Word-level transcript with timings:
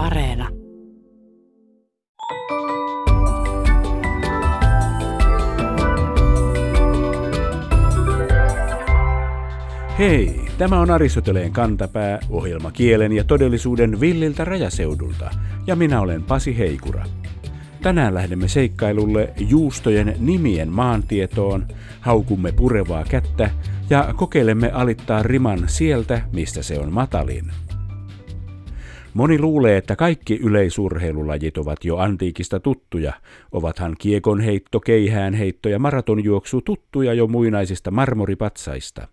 Areena. 0.00 0.48
Hei, 9.98 10.40
tämä 10.58 10.80
on 10.80 10.90
Aristoteleen 10.90 11.52
kantapää, 11.52 12.18
ohjelma 12.30 12.70
kielen 12.70 13.12
ja 13.12 13.24
todellisuuden 13.24 14.00
villiltä 14.00 14.44
rajaseudulta, 14.44 15.30
ja 15.66 15.76
minä 15.76 16.00
olen 16.00 16.22
Pasi 16.22 16.58
Heikura. 16.58 17.04
Tänään 17.82 18.14
lähdemme 18.14 18.48
seikkailulle 18.48 19.32
juustojen 19.36 20.16
nimien 20.18 20.68
maantietoon, 20.68 21.66
haukumme 22.00 22.52
purevaa 22.52 23.04
kättä 23.08 23.50
ja 23.90 24.14
kokeilemme 24.16 24.70
alittaa 24.70 25.22
riman 25.22 25.62
sieltä, 25.66 26.22
mistä 26.32 26.62
se 26.62 26.78
on 26.78 26.92
matalin. 26.92 27.44
Moni 29.14 29.38
luulee, 29.38 29.76
että 29.76 29.96
kaikki 29.96 30.38
yleisurheilulajit 30.42 31.58
ovat 31.58 31.84
jo 31.84 31.96
antiikista 31.96 32.60
tuttuja. 32.60 33.12
Ovathan 33.52 33.96
kiekonheitto, 33.98 34.80
keihäänheitto 34.80 35.68
ja 35.68 35.78
maratonjuoksu 35.78 36.60
tuttuja 36.60 37.14
jo 37.14 37.26
muinaisista 37.26 37.90
marmoripatsaista. 37.90 39.08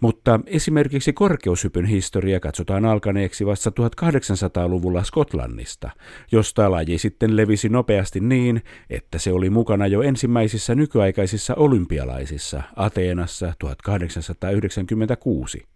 Mutta 0.00 0.40
esimerkiksi 0.46 1.12
korkeushypyn 1.12 1.84
historia 1.84 2.40
katsotaan 2.40 2.84
alkaneeksi 2.84 3.46
vasta 3.46 3.70
1800-luvulla 3.70 5.04
Skotlannista, 5.04 5.90
josta 6.32 6.70
laji 6.70 6.98
sitten 6.98 7.36
levisi 7.36 7.68
nopeasti 7.68 8.20
niin, 8.20 8.62
että 8.90 9.18
se 9.18 9.32
oli 9.32 9.50
mukana 9.50 9.86
jo 9.86 10.02
ensimmäisissä 10.02 10.74
nykyaikaisissa 10.74 11.54
olympialaisissa 11.54 12.62
Ateenassa 12.76 13.52
1896 13.58 15.73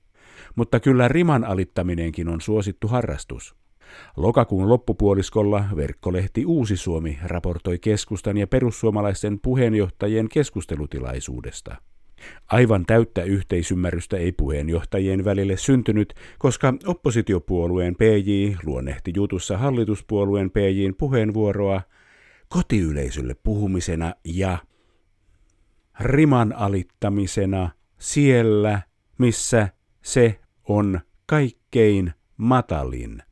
mutta 0.58 0.80
kyllä 0.80 1.08
riman 1.08 1.44
alittaminenkin 1.44 2.28
on 2.28 2.40
suosittu 2.40 2.88
harrastus. 2.88 3.54
Lokakuun 4.16 4.68
loppupuoliskolla 4.68 5.64
verkkolehti 5.76 6.46
Uusi 6.46 6.76
Suomi 6.76 7.18
raportoi 7.24 7.78
keskustan 7.78 8.36
ja 8.36 8.46
perussuomalaisten 8.46 9.40
puheenjohtajien 9.40 10.28
keskustelutilaisuudesta. 10.28 11.76
Aivan 12.46 12.86
täyttä 12.86 13.22
yhteisymmärrystä 13.22 14.16
ei 14.16 14.32
puheenjohtajien 14.32 15.24
välille 15.24 15.56
syntynyt, 15.56 16.14
koska 16.38 16.74
oppositiopuolueen 16.86 17.94
PJ 17.94 18.54
luonnehti 18.64 19.12
jutussa 19.16 19.58
hallituspuolueen 19.58 20.50
PJin 20.50 20.94
puheenvuoroa 20.94 21.82
kotiyleisölle 22.48 23.34
puhumisena 23.42 24.14
ja 24.24 24.58
riman 26.00 26.52
alittamisena 26.52 27.70
siellä, 27.98 28.82
missä 29.18 29.68
se 30.02 30.40
on 30.68 31.00
kaikkein 31.26 32.12
matalin. 32.36 33.22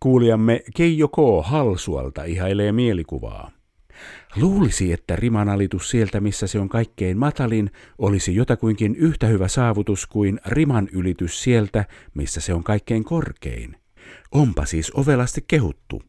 Kuulijamme 0.00 0.62
Keijo 0.76 1.08
K. 1.08 1.16
Halsualta 1.42 2.24
ihailee 2.24 2.72
mielikuvaa. 2.72 3.50
Luulisi, 4.36 4.92
että 4.92 5.16
rimanalitus 5.16 5.90
sieltä, 5.90 6.20
missä 6.20 6.46
se 6.46 6.58
on 6.58 6.68
kaikkein 6.68 7.18
matalin, 7.18 7.70
olisi 7.98 8.34
jotakuinkin 8.34 8.96
yhtä 8.96 9.26
hyvä 9.26 9.48
saavutus 9.48 10.06
kuin 10.06 10.40
riman 10.46 10.88
ylitys 10.92 11.42
sieltä, 11.42 11.84
missä 12.14 12.40
se 12.40 12.54
on 12.54 12.64
kaikkein 12.64 13.04
korkein. 13.04 13.76
Onpa 14.32 14.64
siis 14.64 14.92
ovelasti 14.94 15.44
kehuttu. 15.48 16.02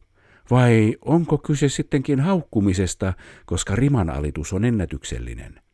Vai 0.50 0.96
onko 1.04 1.38
kyse 1.38 1.68
sittenkin 1.68 2.20
haukkumisesta, 2.20 3.12
koska 3.46 3.76
rimanalitus 3.76 4.52
on 4.52 4.64
ennätyksellinen? 4.64 5.65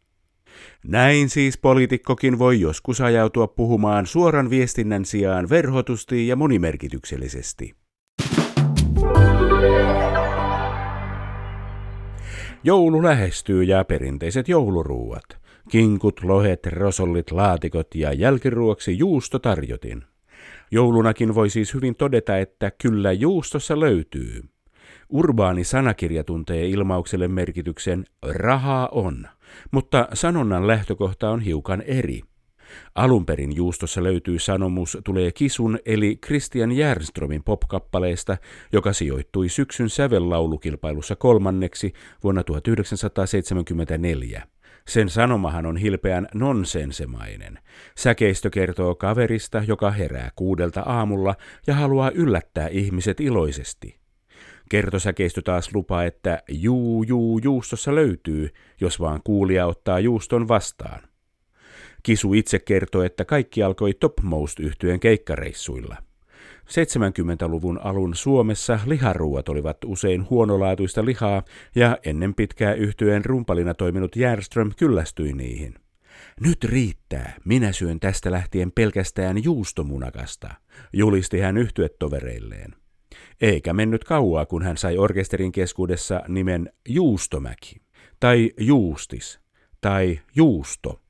Näin 0.87 1.29
siis 1.29 1.59
poliitikkokin 1.59 2.39
voi 2.39 2.61
joskus 2.61 3.01
ajautua 3.01 3.47
puhumaan 3.47 4.07
suoran 4.07 4.51
viestinnän 4.51 5.05
sijaan 5.05 5.49
verhotusti 5.49 6.29
ja 6.29 6.37
monimerkityksellisesti. 6.37 7.75
Joulu 12.65 13.03
lähestyy 13.03 13.63
ja 13.63 13.85
perinteiset 13.85 14.49
jouluruuat. 14.49 15.25
Kinkut, 15.71 16.25
lohet, 16.25 16.67
rosollit, 16.67 17.31
laatikot 17.31 17.95
ja 17.95 18.13
jälkiruoksi 18.13 18.99
juusto 18.99 19.39
tarjotin. 19.39 20.05
Joulunakin 20.71 21.35
voi 21.35 21.51
siis 21.51 21.75
hyvin 21.75 21.95
todeta, 21.95 22.39
että 22.39 22.71
kyllä 22.71 23.13
juustossa 23.13 23.81
löytyy. 23.81 24.52
Urbaani 25.13 25.65
sanakirja 25.65 26.25
tuntee 26.25 26.67
ilmaukselle 26.67 27.29
merkityksen 27.29 28.05
rahaa 28.23 28.89
on, 28.93 29.29
mutta 29.71 30.09
sanonnan 30.13 30.67
lähtökohta 30.67 31.31
on 31.31 31.41
hiukan 31.41 31.83
eri. 31.83 32.21
Alun 32.95 33.27
perin 33.27 33.57
juustossa 33.57 34.03
löytyy 34.03 34.39
sanomus 34.39 34.99
tulee 35.05 35.33
kisun 35.33 35.79
eli 35.87 36.19
Christian 36.27 36.73
Järnstromin 36.73 37.45
popkappaleesta, 37.45 38.37
joka 38.73 38.93
sijoittui 38.93 39.49
syksyn 39.49 39.91
sävellaulukilpailussa 39.91 41.17
kolmanneksi 41.17 41.93
vuonna 42.25 42.45
1974. 42.45 44.43
Sen 44.89 45.09
sanomahan 45.09 45.67
on 45.67 45.77
hilpeän 45.77 46.29
nonsensemainen. 46.35 47.59
Säkeistö 47.99 48.51
kertoo 48.51 48.95
kaverista, 48.95 49.63
joka 49.67 49.91
herää 49.91 50.31
kuudelta 50.37 50.81
aamulla 50.81 51.35
ja 51.67 51.75
haluaa 51.75 52.11
yllättää 52.11 52.69
ihmiset 52.69 53.21
iloisesti. 53.21 54.02
Kertosäkeistö 54.73 55.43
taas 55.43 55.75
lupaa, 55.75 56.05
että 56.05 56.43
juu 56.49 57.03
juu 57.03 57.39
juustossa 57.39 57.95
löytyy, 57.95 58.51
jos 58.81 59.01
vaan 59.01 59.21
kuulija 59.25 59.67
ottaa 59.67 60.01
juuston 60.01 60.49
vastaan. 60.49 61.03
Kisu 62.03 62.35
itse 62.35 62.59
kertoo, 62.59 63.03
että 63.03 63.25
kaikki 63.25 63.63
alkoi 63.63 63.95
Topmost 63.95 64.61
yhtyeen 64.61 65.01
keikkareissuilla. 65.01 65.97
70-luvun 66.69 67.81
alun 67.83 68.15
Suomessa 68.15 68.81
liharuuat 68.87 69.49
olivat 69.49 69.77
usein 69.85 70.31
huonolaatuista 70.31 71.05
lihaa 71.05 71.43
ja 71.75 71.99
ennen 72.05 72.35
pitkää 72.35 72.75
yhtyeen 72.75 73.25
rumpalina 73.25 73.75
toiminut 73.75 74.17
Järström 74.17 74.71
kyllästyi 74.79 75.33
niihin. 75.33 75.75
Nyt 76.41 76.65
riittää, 76.65 77.37
minä 77.45 77.73
syön 77.73 78.01
tästä 78.01 78.31
lähtien 78.31 78.73
pelkästään 78.73 79.45
juustomunakasta, 79.45 80.55
julisti 80.93 81.41
hän 81.41 81.59
yhtyetovereilleen. 81.59 82.82
Eikä 83.43 83.73
mennyt 83.73 84.05
kauaa, 84.05 84.47
kun 84.47 84.63
hän 84.63 84.77
sai 84.77 84.99
orkesterin 84.99 85.53
keskuudessa 85.53 86.23
nimen 86.29 86.73
Juustomäki, 86.89 87.77
tai 88.21 88.51
Juustis, 88.61 89.41
tai 89.81 90.21
Juusto. 90.37 91.01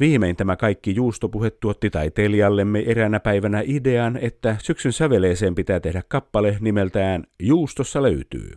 Viimein 0.00 0.36
tämä 0.36 0.56
kaikki 0.56 0.94
juustopuhe 0.94 1.50
tuotti 1.50 1.90
taiteilijallemme 1.90 2.82
eräänä 2.86 3.20
päivänä 3.20 3.62
idean, 3.64 4.16
että 4.16 4.56
syksyn 4.62 4.92
säveleeseen 4.92 5.54
pitää 5.54 5.80
tehdä 5.80 6.02
kappale 6.08 6.56
nimeltään 6.60 7.24
Juustossa 7.42 8.02
löytyy. 8.02 8.50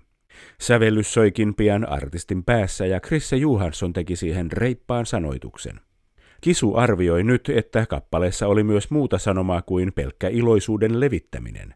Sävellys 0.61 1.13
soikin 1.13 1.55
pian 1.55 1.89
artistin 1.89 2.43
päässä 2.43 2.85
ja 2.85 2.99
Krisse 2.99 3.37
Johansson 3.37 3.93
teki 3.93 4.15
siihen 4.15 4.51
reippaan 4.51 5.05
sanoituksen. 5.05 5.79
Kisu 6.41 6.75
arvioi 6.75 7.23
nyt, 7.23 7.49
että 7.49 7.85
kappaleessa 7.85 8.47
oli 8.47 8.63
myös 8.63 8.91
muuta 8.91 9.17
sanomaa 9.17 9.61
kuin 9.61 9.93
pelkkä 9.93 10.27
iloisuuden 10.27 10.99
levittäminen. 10.99 11.73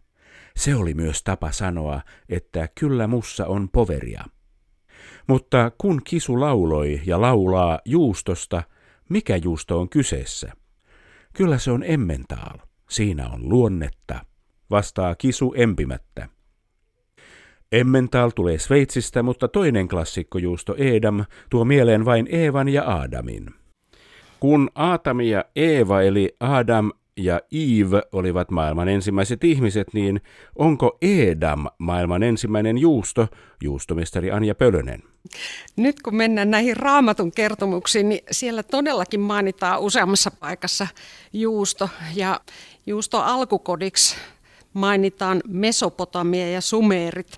Se 0.56 0.76
oli 0.76 0.94
myös 0.94 1.24
tapa 1.24 1.52
sanoa, 1.52 2.02
että 2.30 2.70
kyllä 2.80 3.08
mussa 3.08 3.46
on 3.46 3.70
poveria. 3.70 4.24
Mutta 5.28 5.72
kun 5.78 6.02
kisu 6.04 6.40
lauloi 6.40 7.02
ja 7.06 7.22
laulaa 7.22 7.80
juustosta, 7.86 8.64
mikä 9.10 9.36
juusto 9.36 9.80
on 9.80 9.90
kyseessä? 9.90 10.52
Kyllä 11.34 11.58
se 11.58 11.72
on 11.72 11.84
emmentaal. 11.84 12.58
Siinä 12.90 13.30
on 13.30 13.50
luonnetta, 13.50 14.26
vastaa 14.70 15.16
kisu 15.16 15.54
empimättä. 15.58 16.30
Emmental 17.72 18.30
tulee 18.30 18.60
Sveitsistä, 18.60 19.24
mutta 19.24 19.48
toinen 19.48 19.88
klassikkojuusto 19.88 20.76
Edam 20.76 21.26
tuo 21.50 21.66
mieleen 21.66 22.06
vain 22.06 22.28
Eevan 22.32 22.70
ja 22.70 22.84
Aadamin. 22.84 23.46
Kun 24.40 24.70
Aatami 24.76 25.30
ja 25.30 25.46
Eeva 25.56 26.02
eli 26.02 26.36
Adam 26.40 26.92
ja 27.18 27.42
Eve 27.52 28.02
olivat 28.12 28.52
maailman 28.52 28.90
ensimmäiset 28.90 29.44
ihmiset, 29.44 29.94
niin 29.94 30.22
onko 30.56 30.98
Edam 31.02 31.66
maailman 31.78 32.24
ensimmäinen 32.24 32.78
juusto, 32.78 33.28
juustomestari 33.64 34.32
Anja 34.32 34.56
Pölönen? 34.56 35.04
Nyt 35.76 36.02
kun 36.02 36.16
mennään 36.16 36.52
näihin 36.52 36.78
raamatun 36.78 37.32
kertomuksiin, 37.32 38.10
niin 38.10 38.22
siellä 38.32 38.64
todellakin 38.64 39.20
mainitaan 39.20 39.80
useammassa 39.80 40.32
paikassa 40.32 40.88
juusto. 41.34 41.90
Ja 42.16 42.40
juusto 42.86 43.22
alkukodiksi 43.22 44.16
mainitaan 44.74 45.42
Mesopotamia 45.48 46.52
ja 46.52 46.62
Sumeerit 46.62 47.38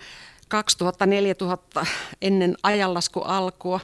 2000-4000 1.82 1.86
ennen 2.22 2.56
ajanlasku 2.64 3.20
alkua. 3.20 3.80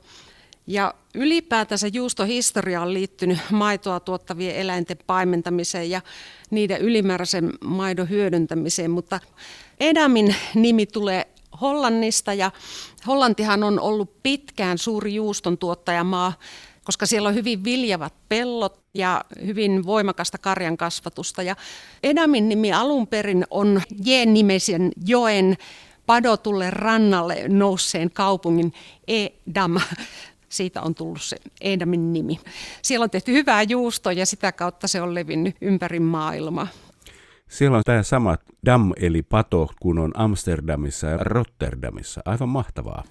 Ja 0.70 0.94
ylipäätänsä 1.16 1.88
juustohistoria 1.88 2.82
on 2.82 2.94
liittynyt 2.94 3.38
maitoa 3.52 4.00
tuottavien 4.00 4.56
eläinten 4.56 4.98
paimentamiseen 5.08 5.90
ja 5.90 6.02
niiden 6.50 6.82
ylimääräisen 6.82 7.54
maidon 7.64 8.10
hyödyntämiseen, 8.10 8.92
mutta 8.92 9.20
Edamin 9.80 10.36
nimi 10.56 10.86
tulee 10.86 11.28
Hollannista 11.62 12.34
ja 12.34 12.52
Hollantihan 13.08 13.64
on 13.64 13.80
ollut 13.80 14.24
pitkään 14.24 14.78
suuri 14.78 15.16
juuston 15.16 15.58
tuottajamaa, 15.58 16.34
koska 16.84 17.06
siellä 17.06 17.30
on 17.30 17.36
hyvin 17.36 17.64
viljavat 17.64 18.14
pellot 18.30 18.80
ja 18.94 19.26
hyvin 19.46 19.86
voimakasta 19.86 20.38
karjan 20.38 20.78
kasvatusta. 20.78 21.44
Ja 21.44 21.56
Edamin 22.04 22.50
nimi 22.50 22.74
alun 22.74 23.08
perin 23.08 23.46
on 23.50 23.82
J-nimisen 24.06 24.92
joen 25.06 25.58
padotulle 26.06 26.70
rannalle 26.72 27.48
nousseen 27.48 28.12
kaupungin 28.12 28.74
Edam. 29.08 29.80
Siitä 30.50 30.82
on 30.82 30.96
tullut 30.96 31.22
se 31.22 31.38
Edamin 31.62 32.14
nimi. 32.14 32.40
Siellä 32.82 33.04
on 33.04 33.10
tehty 33.10 33.34
hyvää 33.34 33.64
juustoa 33.64 34.14
ja 34.14 34.26
sitä 34.26 34.52
kautta 34.52 34.88
se 34.88 35.02
on 35.02 35.16
levinnyt 35.16 35.56
ympäri 35.62 36.00
maailmaa. 36.00 36.68
Siellä 37.50 37.78
on 37.78 37.84
tämä 37.86 38.04
sama 38.04 38.38
dam 38.66 38.94
eli 38.98 39.22
pato 39.22 39.70
kuin 39.82 40.00
on 40.00 40.12
Amsterdamissa 40.14 41.08
ja 41.08 41.18
Rotterdamissa. 41.18 42.22
Aivan 42.26 42.50
mahtavaa. 42.50 43.04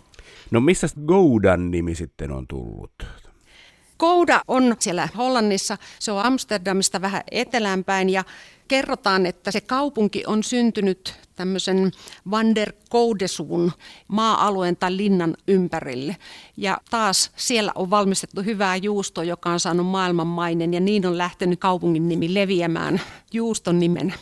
No 0.50 0.60
mistä 0.60 0.86
Goudan 1.06 1.70
nimi 1.70 1.94
sitten 1.94 2.32
on 2.32 2.46
tullut? 2.46 2.92
Gouda 3.98 4.40
on 4.48 4.76
siellä 4.78 5.08
Hollannissa, 5.16 5.78
se 5.98 6.12
on 6.12 6.24
Amsterdamista 6.24 7.00
vähän 7.00 7.22
eteläänpäin 7.30 8.10
ja 8.10 8.24
kerrotaan, 8.68 9.26
että 9.26 9.50
se 9.50 9.60
kaupunki 9.60 10.22
on 10.26 10.42
syntynyt 10.42 11.14
tämmöisen 11.36 11.90
Van 12.30 12.54
der 12.54 12.72
Koudesuun 12.88 13.72
maa-alueen 14.08 14.76
tai 14.76 14.96
linnan 14.96 15.34
ympärille. 15.48 16.16
Ja 16.56 16.78
taas 16.90 17.32
siellä 17.36 17.72
on 17.74 17.90
valmistettu 17.90 18.42
hyvää 18.42 18.76
juustoa, 18.76 19.24
joka 19.24 19.50
on 19.50 19.60
saanut 19.60 19.86
maailmanmainen 19.86 20.74
ja 20.74 20.80
niin 20.80 21.06
on 21.06 21.18
lähtenyt 21.18 21.60
kaupungin 21.60 22.08
nimi 22.08 22.34
leviämään 22.34 23.00
juuston 23.32 23.78
nimenä. 23.78 24.14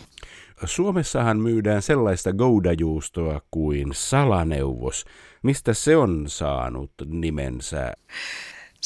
Suomessahan 0.65 1.41
myydään 1.41 1.83
sellaista 1.83 2.33
goudajuustoa 2.33 3.41
kuin 3.51 3.89
salaneuvos. 3.93 5.05
Mistä 5.43 5.75
se 5.75 5.97
on 5.97 6.25
saanut 6.29 6.93
nimensä? 7.07 7.93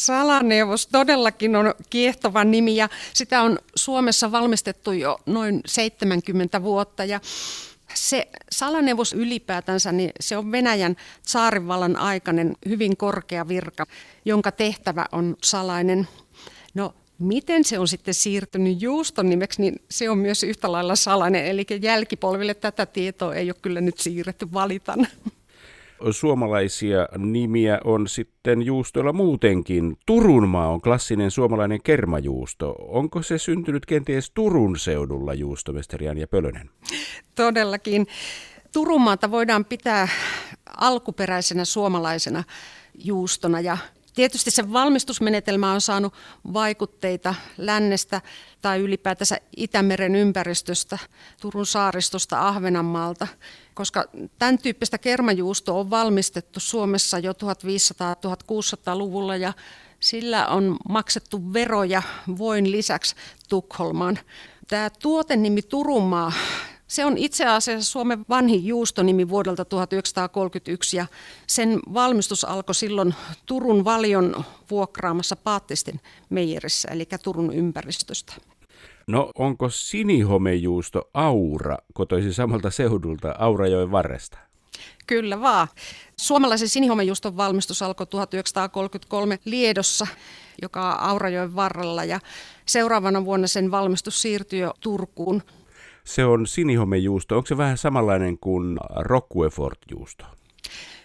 Salaneuvos 0.00 0.86
todellakin 0.86 1.56
on 1.56 1.74
kiehtova 1.90 2.44
nimi 2.44 2.76
ja 2.76 2.88
sitä 3.14 3.42
on 3.42 3.58
Suomessa 3.74 4.32
valmistettu 4.32 4.92
jo 4.92 5.20
noin 5.26 5.60
70 5.66 6.62
vuotta 6.62 7.04
ja 7.04 7.20
se 7.94 8.28
salaneuvos 8.52 9.12
ylipäätänsä, 9.12 9.92
niin 9.92 10.10
se 10.20 10.36
on 10.36 10.52
Venäjän 10.52 10.96
saarivallan 11.22 11.96
aikainen 11.96 12.56
hyvin 12.68 12.96
korkea 12.96 13.48
virka, 13.48 13.86
jonka 14.24 14.52
tehtävä 14.52 15.06
on 15.12 15.36
salainen. 15.42 16.08
No 16.74 16.94
miten 17.18 17.64
se 17.64 17.78
on 17.78 17.88
sitten 17.88 18.14
siirtynyt 18.14 18.82
juuston 18.82 19.28
nimeksi, 19.28 19.62
niin 19.62 19.82
se 19.90 20.10
on 20.10 20.18
myös 20.18 20.42
yhtä 20.42 20.72
lailla 20.72 20.96
salainen. 20.96 21.46
Eli 21.46 21.66
jälkipolville 21.80 22.54
tätä 22.54 22.86
tietoa 22.86 23.34
ei 23.34 23.50
ole 23.50 23.56
kyllä 23.62 23.80
nyt 23.80 23.98
siirretty, 23.98 24.52
valitan 24.52 25.06
suomalaisia 26.10 27.08
nimiä 27.18 27.80
on 27.84 28.08
sitten 28.08 28.62
juustoilla 28.62 29.12
muutenkin. 29.12 29.96
Turunmaa 30.06 30.68
on 30.68 30.80
klassinen 30.80 31.30
suomalainen 31.30 31.82
kermajuusto. 31.82 32.74
Onko 32.78 33.22
se 33.22 33.38
syntynyt 33.38 33.86
kenties 33.86 34.30
Turun 34.30 34.78
seudulla 34.78 35.34
juustomestari 35.34 36.06
ja 36.06 36.28
Pölönen? 36.28 36.70
Todellakin. 37.34 38.06
Turunmaata 38.72 39.30
voidaan 39.30 39.64
pitää 39.64 40.08
alkuperäisenä 40.76 41.64
suomalaisena 41.64 42.44
juustona 42.94 43.60
ja 43.60 43.78
Tietysti 44.14 44.50
se 44.50 44.72
valmistusmenetelmä 44.72 45.72
on 45.72 45.80
saanut 45.80 46.14
vaikutteita 46.52 47.34
lännestä 47.58 48.20
tai 48.62 48.80
ylipäätänsä 48.80 49.40
Itämeren 49.56 50.14
ympäristöstä, 50.14 50.98
Turun 51.40 51.66
saaristosta, 51.66 52.48
Ahvenanmaalta, 52.48 53.26
koska 53.74 54.04
tämän 54.38 54.58
tyyppistä 54.58 54.98
kermajuustoa 54.98 55.80
on 55.80 55.90
valmistettu 55.90 56.60
Suomessa 56.60 57.18
jo 57.18 57.32
1500-1600-luvulla 57.32 59.36
ja 59.36 59.52
sillä 60.00 60.48
on 60.48 60.76
maksettu 60.88 61.52
veroja 61.52 62.02
voin 62.38 62.70
lisäksi 62.70 63.16
Tukholmaan. 63.48 64.18
Tämä 64.68 64.90
tuotenimi 64.90 65.62
Turunmaa 65.62 66.32
se 66.90 67.04
on 67.04 67.18
itse 67.18 67.46
asiassa 67.46 67.90
Suomen 67.90 68.24
vanhin 68.28 68.66
juustonimi 68.66 69.28
vuodelta 69.28 69.64
1931 69.64 70.96
ja 70.96 71.06
sen 71.46 71.80
valmistus 71.94 72.44
alkoi 72.44 72.74
silloin 72.74 73.14
Turun 73.46 73.84
valion 73.84 74.44
vuokraamassa 74.70 75.36
Paattistin 75.36 76.00
meijerissä, 76.30 76.88
eli 76.88 77.08
Turun 77.22 77.52
ympäristöstä. 77.52 78.32
No 79.10 79.30
onko 79.38 79.68
sinihomejuusto 79.68 81.10
Aura 81.14 81.78
kotoisin 81.92 82.34
samalta 82.34 82.70
seudulta 82.70 83.34
Aurajoen 83.38 83.90
varresta? 83.90 84.38
Kyllä 85.06 85.40
vaan. 85.40 85.68
Suomalaisen 86.16 86.68
sinihomejuuston 86.68 87.36
valmistus 87.36 87.82
alkoi 87.82 88.06
1933 88.06 89.38
Liedossa, 89.44 90.06
joka 90.62 90.92
on 90.92 91.00
Aurajoen 91.00 91.56
varrella 91.56 92.04
ja 92.04 92.20
seuraavana 92.66 93.24
vuonna 93.24 93.46
sen 93.46 93.70
valmistus 93.70 94.22
siirtyi 94.22 94.60
jo 94.60 94.74
Turkuun 94.80 95.42
se 96.04 96.24
on 96.24 96.46
sinihomejuusto. 96.46 97.36
Onko 97.36 97.46
se 97.46 97.56
vähän 97.56 97.78
samanlainen 97.78 98.38
kuin 98.38 98.78
Roquefort-juusto? 98.96 100.24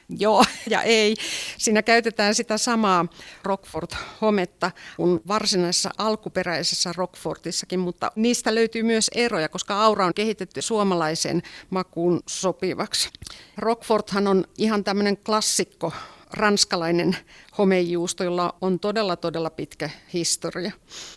Joo 0.10 0.44
ja 0.70 0.82
ei. 0.82 1.16
Siinä 1.58 1.82
käytetään 1.84 2.36
sitä 2.36 2.58
samaa 2.58 3.06
Rockford-hometta 3.44 4.72
kuin 4.98 5.22
varsinaisessa 5.28 5.90
alkuperäisessä 5.98 6.94
Rockfortissakin, 6.98 7.80
mutta 7.80 8.12
niistä 8.16 8.56
löytyy 8.56 8.84
myös 8.84 9.12
eroja, 9.16 9.50
koska 9.50 9.84
aura 9.84 10.06
on 10.06 10.14
kehitetty 10.14 10.62
suomalaisen 10.62 11.42
makuun 11.70 12.22
sopivaksi. 12.28 13.10
Rockfordhan 13.58 14.28
on 14.28 14.44
ihan 14.58 14.84
tämmöinen 14.84 15.18
klassikko 15.18 15.94
ranskalainen 16.36 17.18
homejuusto, 17.58 18.24
jolla 18.24 18.56
on 18.62 18.80
todella 18.80 19.16
todella 19.16 19.50
pitkä 19.50 19.90
historia. 20.14 20.72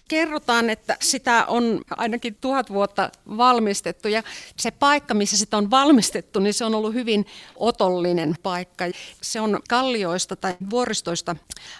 Kerrotaan, 0.08 0.70
että 0.70 0.96
sitä 1.00 1.46
on 1.46 1.80
ainakin 1.90 2.34
tuhat 2.40 2.70
vuotta 2.70 3.10
valmistettu 3.36 4.08
ja 4.08 4.22
se 4.56 4.70
paikka, 4.70 5.14
missä 5.14 5.36
sitä 5.36 5.56
on 5.56 5.70
valmistettu, 5.70 6.40
niin 6.40 6.54
se 6.54 6.64
on 6.64 6.74
ollut 6.74 6.94
hyvin 6.94 7.26
otollinen 7.56 8.36
paikka. 8.42 8.84
Se 9.22 9.40
on 9.40 9.60
kallioista 9.68 10.36
tai 10.36 10.56
vuoristoista 10.70 11.36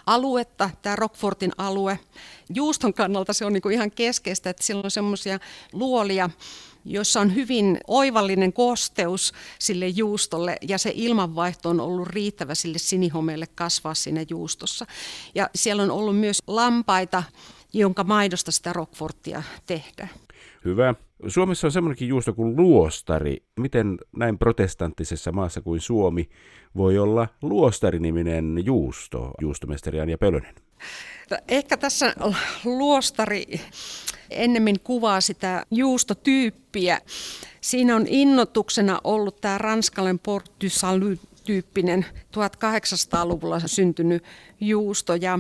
aluetta, 0.07 0.71
tämä 0.83 0.97
Rockfortin 0.97 1.53
alue. 1.59 1.99
Juuston 2.55 2.95
kannalta 2.95 3.33
se 3.33 3.45
on 3.45 3.53
niin 3.53 3.63
kuin 3.63 3.75
ihan 3.75 3.91
keskeistä, 3.91 4.51
että 4.51 4.63
siellä 4.63 4.83
on 4.85 4.91
semmoisia 4.91 5.39
luolia, 5.73 6.31
jossa 6.89 7.21
on 7.21 7.35
hyvin 7.35 7.79
oivallinen 7.87 8.53
kosteus 8.53 9.33
sille 9.59 9.89
juustolle 9.89 10.57
ja 10.69 10.79
se 10.79 10.93
ilmanvaihto 10.95 11.69
on 11.69 11.81
ollut 11.81 12.09
riittävä 12.09 12.55
sille 12.55 12.79
sinihomeelle 12.79 13.47
kasvaa 13.55 13.95
siinä 13.95 14.25
juustossa. 14.31 14.87
Ja 15.35 15.51
siellä 15.55 15.83
on 15.83 15.91
ollut 15.91 16.17
myös 16.17 16.43
lampaita, 16.47 17.23
jonka 17.73 18.05
maidosta 18.05 18.53
sitä 18.53 18.73
rockforttia 18.73 19.43
tehdään. 19.67 20.11
Hyvä. 20.65 20.95
Suomessa 21.27 21.67
on 21.67 21.73
semmoinenkin 21.73 22.09
juusto 22.09 22.33
kuin 22.33 22.57
luostari. 22.57 23.37
Miten 23.61 23.99
näin 24.17 24.39
protestanttisessa 24.39 25.33
maassa 25.33 25.61
kuin 25.61 25.81
Suomi 25.81 26.29
voi 26.77 26.99
olla 26.99 27.29
luostariniminen 27.43 28.63
juusto, 28.65 29.31
juustomestari 29.41 29.99
ja 30.11 30.19
Pölönen? 30.19 30.68
Ehkä 31.49 31.77
tässä 31.77 32.15
luostari 32.65 33.61
ennemmin 34.31 34.81
kuvaa 34.81 35.21
sitä 35.21 35.67
juustotyyppiä. 35.71 37.01
Siinä 37.61 37.97
on 37.97 38.07
innotuksena 38.07 39.01
ollut 39.05 39.41
tämä 39.41 39.59
ranskalainen 39.59 40.19
Port 40.19 40.53
du 40.65 40.71
Salut 40.71 41.21
tyyppinen 41.45 42.07
1800-luvulla 42.37 43.61
syntynyt 43.67 44.25
juusto 44.61 45.15
ja 45.15 45.39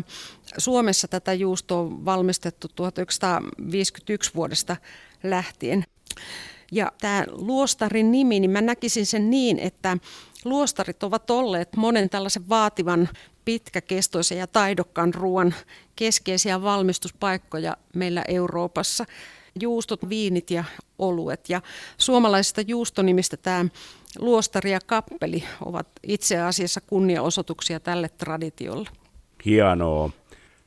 Suomessa 0.59 1.09
tätä 1.09 1.33
juustoa 1.35 1.80
on 1.80 2.04
valmistettu 2.04 2.68
1951 2.75 4.30
vuodesta 4.35 4.76
lähtien. 5.23 5.85
Ja 6.73 6.92
tämä 7.00 7.25
luostarin 7.30 8.12
nimi, 8.12 8.40
niin 8.40 8.50
mä 8.50 8.61
näkisin 8.61 9.07
sen 9.07 9.30
niin, 9.30 9.59
että 9.59 9.99
luostarit 10.45 11.02
ovat 11.02 11.30
olleet 11.30 11.76
monen 11.76 12.11
tällaisen 12.11 12.49
vaativan 12.49 13.09
pitkäkestoisen 13.45 14.38
ja 14.38 14.47
taidokkaan 14.47 15.14
ruoan 15.14 15.54
keskeisiä 15.97 16.62
valmistuspaikkoja 16.62 17.76
meillä 17.95 18.25
Euroopassa. 18.28 19.04
Juustot, 19.61 20.09
viinit 20.09 20.50
ja 20.50 20.64
oluet. 20.99 21.49
Ja 21.49 21.62
suomalaisista 21.99 22.61
juustonimistä 22.61 23.37
tämä 23.37 23.64
luostari 24.18 24.73
ja 24.73 24.80
kappeli 24.87 25.45
ovat 25.64 25.88
itse 26.02 26.40
asiassa 26.40 26.80
kunniaosoituksia 26.80 27.80
tälle 27.80 28.09
traditiolle. 28.09 28.88
Hienoa. 29.45 30.11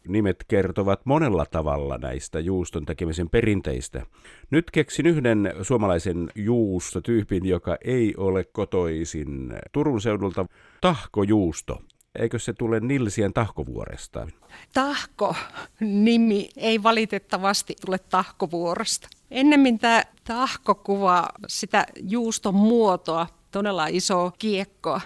Nimet 0.07 0.43
kertovat 0.47 1.05
monella 1.05 1.45
tavalla 1.45 1.97
näistä 1.97 2.39
juuston 2.39 2.85
tekemisen 2.85 3.29
perinteistä. 3.29 4.05
Nyt 4.51 4.71
keksin 4.71 5.05
yhden 5.05 5.53
suomalaisen 5.61 6.31
juustotyypin, 6.35 7.45
joka 7.45 7.77
ei 7.85 8.13
ole 8.17 8.43
kotoisin 8.43 9.53
Turun 9.71 10.01
seudulta, 10.01 10.45
tahkojuusto. 10.81 11.81
Eikö 12.19 12.39
se 12.39 12.53
tule 12.53 12.79
Nilsien 12.79 13.33
tahkovuoresta? 13.33 14.27
Tahko-nimi 14.73 16.49
ei 16.57 16.83
valitettavasti 16.83 17.75
tule 17.85 17.97
tahkovuorosta. 17.99 19.07
Ennemmin 19.31 19.79
tämä 19.79 20.03
tahko 20.23 20.75
kuvaa 20.75 21.29
sitä 21.47 21.85
juuston 22.01 22.55
muotoa, 22.55 23.27
todella 23.51 23.87
isoa 23.87 24.31
kiekkoa. 24.39 25.01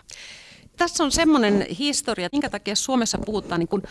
Tässä 0.78 1.04
on 1.04 1.12
semmoinen 1.12 1.66
historia, 1.80 2.30
minkä 2.32 2.50
takia 2.50 2.76
Suomessa 2.76 3.18
puhutaan 3.18 3.60
niin 3.60 3.84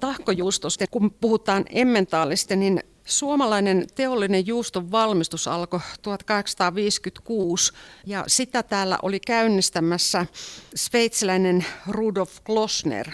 tahkojuustosta. 0.00 0.84
Kun 0.90 1.10
puhutaan 1.10 1.64
emmentaalista, 1.70 2.56
niin 2.56 2.80
Suomalainen 3.04 3.86
teollinen 3.94 4.46
juuston 4.46 4.90
valmistus 4.90 5.48
alkoi 5.48 5.80
1856 6.02 7.72
ja 8.06 8.24
sitä 8.26 8.62
täällä 8.62 8.98
oli 9.02 9.20
käynnistämässä 9.20 10.26
sveitsiläinen 10.74 11.64
Rudolf 11.88 12.40
Klossner 12.44 13.10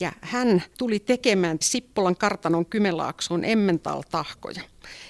ja 0.00 0.12
hän 0.20 0.62
tuli 0.78 0.98
tekemään 0.98 1.56
Sippolan 1.60 2.16
kartanon 2.16 2.66
Kymelaaksoon 2.66 3.44
Emmental-tahkoja. 3.44 4.62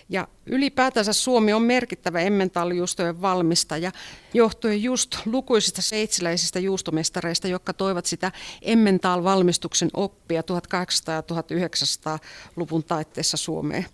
Ja 0.08 0.28
ylipäätänsä 0.46 1.12
Suomi 1.12 1.52
on 1.52 1.62
merkittävä 1.62 2.20
emmentaalijuustojen 2.20 3.22
valmistaja, 3.22 3.92
johtuen 4.34 4.82
just 4.82 5.16
lukuisista 5.26 5.82
sveitsiläisistä 5.82 6.58
juustomestareista, 6.58 7.48
jotka 7.48 7.72
toivat 7.72 8.06
sitä 8.06 8.32
Emmental-valmistuksen 8.62 9.90
oppia 9.94 10.40
1800- 10.40 11.12
ja 11.12 11.20
1900-luvun 11.20 12.84
taitteessa 12.84 13.36
Suomeen. 13.36 13.86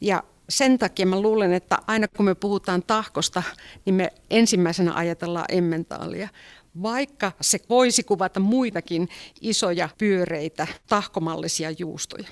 Ja 0.00 0.22
sen 0.48 0.78
takia 0.78 1.06
mä 1.06 1.20
luulen, 1.20 1.52
että 1.52 1.78
aina 1.86 2.08
kun 2.08 2.24
me 2.24 2.34
puhutaan 2.34 2.82
tahkosta, 2.82 3.42
niin 3.84 3.94
me 3.94 4.12
ensimmäisenä 4.30 4.94
ajatellaan 4.94 5.46
emmentaalia 5.48 6.28
vaikka 6.82 7.32
se 7.40 7.58
voisi 7.68 8.02
kuvata 8.02 8.40
muitakin 8.40 9.08
isoja 9.40 9.88
pyöreitä 9.98 10.66
tahkomallisia 10.88 11.70
juustoja. 11.78 12.28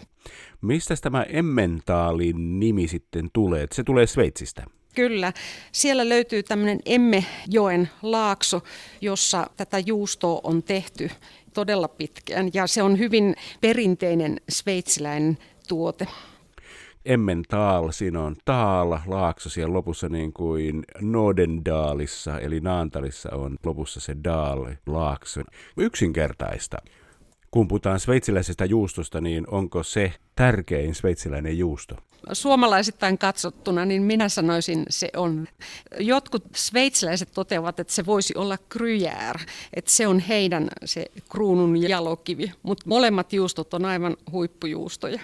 Mistä 0.61 0.95
tämä 1.03 1.23
emmentaalin 1.23 2.61
nimi 2.61 2.89
sitten 2.89 3.31
tulee? 3.33 3.67
Se 3.73 3.85
tulee 3.85 4.07
Sveitsistä. 4.07 4.65
Kyllä. 4.95 5.33
Siellä 5.73 6.09
löytyy 6.09 6.43
tämmöinen 6.43 6.81
Emmejoen 6.87 7.89
laakso, 8.03 8.63
jossa 9.01 9.47
tätä 9.57 9.79
juustoa 9.79 10.41
on 10.43 10.63
tehty 10.63 11.11
todella 11.55 11.89
pitkään. 11.89 12.51
Ja 12.55 12.67
se 12.67 12.83
on 12.83 12.99
hyvin 12.99 13.35
perinteinen 13.61 14.41
sveitsiläinen 14.49 15.39
tuote. 15.69 16.07
Emmental, 17.07 17.91
siinä 17.91 18.23
on 18.23 18.37
taal, 18.45 18.99
laakso 19.07 19.51
siellä 19.51 19.75
lopussa 19.75 20.09
niin 20.09 20.33
kuin 20.33 20.85
Nodendaalissa, 21.01 22.41
eli 22.41 22.61
Naantalissa 22.61 23.29
on 23.35 23.57
lopussa 23.65 24.01
se 24.01 24.17
daal, 24.25 24.67
laakso. 24.87 25.41
Yksinkertaista. 25.77 26.77
Kun 27.51 27.69
puhutaan 27.69 28.01
sveitsiläisestä 28.01 28.65
juustosta, 28.65 29.21
niin 29.21 29.45
onko 29.51 29.83
se 29.83 30.13
tärkein 30.37 30.95
sveitsiläinen 30.95 31.59
juusto? 31.59 31.97
Suomalaisittain 32.33 33.19
katsottuna, 33.19 33.85
niin 33.85 34.03
minä 34.03 34.29
sanoisin 34.29 34.85
se 34.89 35.09
on. 35.17 35.47
Jotkut 36.01 36.45
sveitsiläiset 36.55 37.29
toteavat, 37.35 37.81
että 37.81 37.93
se 37.93 38.07
voisi 38.07 38.35
olla 38.37 38.59
gruyère, 38.75 39.41
että 39.75 39.91
se 39.91 40.07
on 40.07 40.19
heidän 40.19 40.69
se 40.85 41.07
kruunun 41.31 41.83
jalokivi, 41.83 42.53
mutta 42.63 42.85
molemmat 42.89 43.33
juustot 43.33 43.75
on 43.75 43.85
aivan 43.85 44.17
huippujuustoja. 44.33 45.21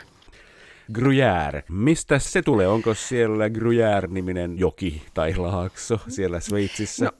Gruyère. 0.98 1.62
Mistä 1.68 2.18
se 2.18 2.42
tulee? 2.42 2.68
Onko 2.68 2.94
siellä 2.94 3.48
Gruyère-niminen 3.48 4.58
joki 4.58 5.02
tai 5.14 5.34
laakso 5.36 6.00
siellä 6.08 6.40
Sveitsissä? 6.40 7.04
No, 7.04 7.12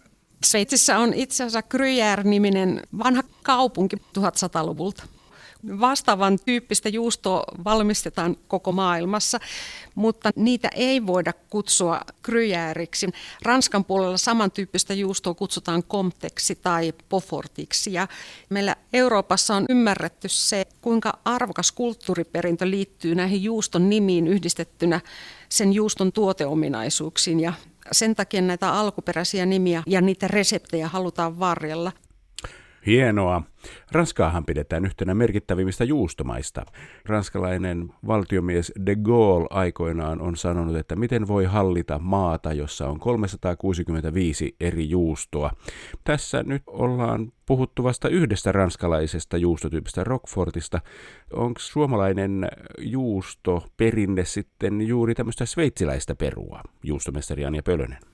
Sveitsissä 0.45 0.99
on 0.99 1.15
itse 1.15 1.45
asiassa 1.45 1.69
Gruyère-niminen 1.77 2.83
vanha 2.99 3.23
kaupunki 3.43 3.97
1100-luvulta. 3.97 5.05
Vastaavan 5.81 6.39
tyyppistä 6.45 6.89
juustoa 6.89 7.45
valmistetaan 7.65 8.37
koko 8.49 8.73
maailmassa, 8.73 9.39
mutta 9.95 10.31
niitä 10.37 10.69
ei 10.75 11.07
voida 11.07 11.33
kutsua 11.33 12.01
gruyäriksi. 12.23 13.09
Ranskan 13.43 13.85
puolella 13.85 14.17
samantyyppistä 14.17 14.95
juustoa 14.95 15.35
kutsutaan 15.35 15.83
komteksi 15.83 16.55
tai 16.55 16.93
pofortiksi. 17.09 17.93
Ja 17.93 18.09
meillä 18.51 18.77
Euroopassa 18.93 19.57
on 19.57 19.65
ymmärretty 19.69 20.29
se, 20.29 20.67
kuinka 20.81 21.19
arvokas 21.25 21.73
kulttuuriperintö 21.73 22.71
liittyy 22.71 23.15
näihin 23.15 23.43
juuston 23.43 23.91
nimiin 23.91 24.29
yhdistettynä 24.29 25.01
sen 25.49 25.73
juuston 25.73 26.13
tuoteominaisuuksiin. 26.13 27.41
Ja 27.41 27.53
sen 27.93 28.15
takia 28.15 28.43
näitä 28.43 28.73
alkuperäisiä 28.73 29.47
nimiä 29.47 29.83
ja 29.87 30.01
niitä 30.01 30.29
reseptejä 30.29 30.89
halutaan 30.89 31.39
varjella. 31.39 31.93
Hienoa. 32.87 33.43
Ranskaahan 33.93 34.45
pidetään 34.45 34.85
yhtenä 34.85 35.15
merkittävimmistä 35.15 35.85
juustomaista. 35.85 36.67
Ranskalainen 37.07 37.89
valtiomies 38.07 38.73
de 38.87 38.97
Gaulle 38.97 39.47
aikoinaan 39.51 40.21
on 40.21 40.37
sanonut, 40.37 40.77
että 40.77 40.97
miten 40.97 41.29
voi 41.29 41.45
hallita 41.45 41.99
maata, 41.99 42.53
jossa 42.53 42.89
on 42.89 43.01
365 43.01 44.57
eri 44.61 44.91
juustoa. 44.91 45.51
Tässä 46.05 46.43
nyt 46.43 46.63
ollaan 46.67 47.33
puhuttu 47.47 47.85
vasta 47.85 48.09
yhdestä 48.09 48.53
ranskalaisesta 48.53 49.37
juustotyypistä 49.37 50.05
Rockfortista. 50.05 50.81
Onko 51.33 51.61
suomalainen 51.61 52.49
juusto 52.79 53.65
perinne 53.77 54.25
sitten 54.25 54.81
juuri 54.81 55.15
tämmöistä 55.15 55.47
sveitsiläistä 55.47 56.15
perua, 56.15 56.61
juustomestari 56.83 57.45
Anja 57.45 57.63
Pölönen? 57.63 58.12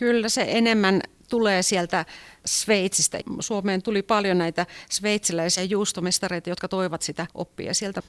Kyllä 0.00 0.28
se 0.28 0.44
enemmän 0.48 1.00
tulee 1.30 1.62
sieltä 1.62 2.04
Sveitsistä. 2.46 3.18
Suomeen 3.40 3.82
tuli 3.82 4.02
paljon 4.02 4.38
näitä 4.38 4.66
sveitsiläisiä 4.90 5.64
juustomestareita, 5.64 6.50
jotka 6.50 6.68
toivat 6.68 7.02
sitä 7.02 7.26
oppia 7.34 7.74
sieltä. 7.74 8.02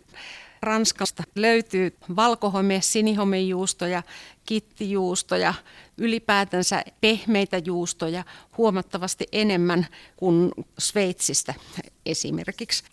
Ranskasta 0.61 1.23
löytyy 1.35 1.95
valkohome, 2.15 2.79
sinihomejuustoja, 2.81 4.03
kittijuustoja, 4.45 5.53
ylipäätänsä 5.97 6.83
pehmeitä 7.01 7.57
juustoja 7.57 8.23
huomattavasti 8.57 9.25
enemmän 9.31 9.87
kuin 10.15 10.51
Sveitsistä 10.79 11.53
esimerkiksi. 12.05 12.83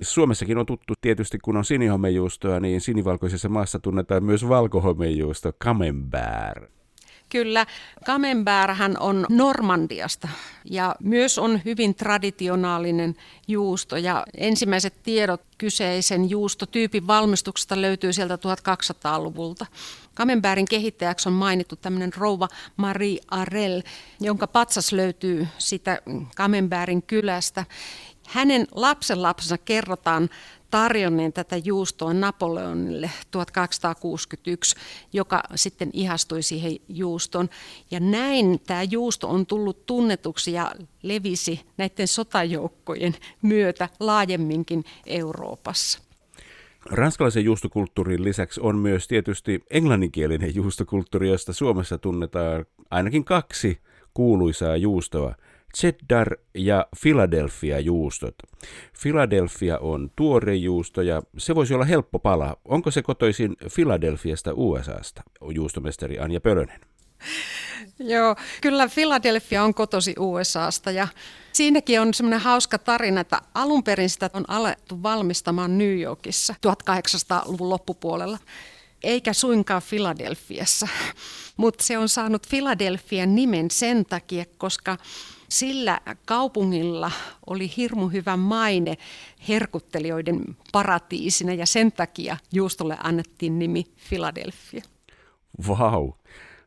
Suomessakin 0.00 0.58
on 0.58 0.66
tuttu 0.66 0.94
tietysti, 1.00 1.38
kun 1.38 1.56
on 1.56 1.64
sinihomejuustoa, 1.64 2.60
niin 2.60 2.80
sinivalkoisessa 2.80 3.48
maassa 3.48 3.78
tunnetaan 3.78 4.24
myös 4.24 4.48
valkohomejuusto, 4.48 5.52
camembert. 5.64 6.74
Kyllä, 7.28 7.66
Camembert 8.04 8.78
on 8.98 9.26
Normandiasta 9.28 10.28
ja 10.64 10.94
myös 11.00 11.38
on 11.38 11.60
hyvin 11.64 11.94
traditionaalinen 11.94 13.16
juusto 13.48 13.96
ja 13.96 14.24
ensimmäiset 14.36 14.94
tiedot 15.02 15.40
kyseisen 15.58 16.30
juustotyypin 16.30 17.06
valmistuksesta 17.06 17.80
löytyy 17.80 18.12
sieltä 18.12 18.36
1200-luvulta. 18.36 19.66
Camembertin 20.16 20.68
kehittäjäksi 20.68 21.28
on 21.28 21.32
mainittu 21.32 21.76
tämmöinen 21.76 22.12
rouva 22.16 22.48
Marie 22.76 23.18
Arel, 23.28 23.82
jonka 24.20 24.46
patsas 24.46 24.92
löytyy 24.92 25.48
sitä 25.58 25.98
Camembertin 26.36 27.02
kylästä. 27.02 27.64
Hänen 28.26 28.66
lapsenlapsensa 28.74 29.58
kerrotaan 29.58 30.30
tarjonneen 30.74 31.32
tätä 31.32 31.56
juustoa 31.56 32.14
Napoleonille 32.14 33.10
1261, 33.30 34.76
joka 35.12 35.42
sitten 35.54 35.90
ihastui 35.92 36.42
siihen 36.42 36.76
juustoon. 36.88 37.48
Ja 37.90 38.00
näin 38.00 38.60
tämä 38.66 38.82
juusto 38.82 39.28
on 39.28 39.46
tullut 39.46 39.86
tunnetuksi 39.86 40.52
ja 40.52 40.72
levisi 41.02 41.60
näiden 41.76 42.08
sotajoukkojen 42.08 43.14
myötä 43.42 43.88
laajemminkin 44.00 44.84
Euroopassa. 45.06 45.98
Ranskalaisen 46.90 47.44
juustokulttuurin 47.44 48.24
lisäksi 48.24 48.60
on 48.60 48.78
myös 48.78 49.08
tietysti 49.08 49.64
englanninkielinen 49.70 50.54
juustokulttuuri, 50.54 51.28
josta 51.28 51.52
Suomessa 51.52 51.98
tunnetaan 51.98 52.66
ainakin 52.90 53.24
kaksi 53.24 53.78
kuuluisaa 54.14 54.76
juustoa– 54.76 55.34
cheddar 55.76 56.36
ja 56.54 56.86
Philadelphia 57.00 57.80
juustot. 57.80 58.34
Philadelphia 59.02 59.78
on 59.78 60.10
tuore 60.16 60.54
juusto 60.54 61.02
ja 61.02 61.22
se 61.38 61.54
voisi 61.54 61.74
olla 61.74 61.84
helppo 61.84 62.18
pala. 62.18 62.56
Onko 62.64 62.90
se 62.90 63.02
kotoisin 63.02 63.56
Philadelphiasta 63.74 64.50
USAsta, 64.54 65.22
juustomestari 65.54 66.18
Anja 66.18 66.40
Pölönen? 66.40 66.80
Joo, 67.98 68.36
kyllä 68.60 68.88
Philadelphia 68.94 69.64
on 69.64 69.74
kotosi 69.74 70.14
USAsta 70.18 70.90
ja 70.90 71.08
siinäkin 71.52 72.00
on 72.00 72.14
semmoinen 72.14 72.40
hauska 72.40 72.78
tarina, 72.78 73.20
että 73.20 73.40
alun 73.54 73.84
perin 73.84 74.10
sitä 74.10 74.30
on 74.32 74.44
alettu 74.48 75.02
valmistamaan 75.02 75.78
New 75.78 76.00
Yorkissa 76.00 76.54
1800-luvun 76.66 77.70
loppupuolella 77.70 78.38
eikä 79.04 79.32
suinkaan 79.32 79.82
Filadelfiassa. 79.82 80.88
Mutta 81.56 81.84
se 81.84 81.98
on 81.98 82.08
saanut 82.08 82.48
Filadelfian 82.48 83.34
nimen 83.34 83.70
sen 83.70 84.04
takia, 84.04 84.44
koska 84.58 84.96
sillä 85.54 86.00
kaupungilla 86.26 87.10
oli 87.46 87.70
hirmu 87.76 88.08
hyvä 88.08 88.36
maine 88.36 88.94
herkuttelijoiden 89.48 90.56
paratiisina 90.72 91.54
ja 91.54 91.66
sen 91.66 91.92
takia 91.92 92.36
juustolle 92.52 92.96
annettiin 93.02 93.58
nimi 93.58 93.84
Philadelphia. 94.08 94.82
Vau. 95.68 96.12